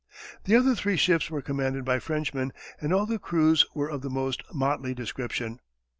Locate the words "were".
1.29-1.43, 3.75-3.87